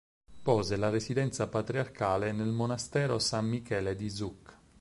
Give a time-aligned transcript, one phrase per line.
[0.41, 4.57] Pose la residenza patriarcale nel monastero San Michele di Zouk.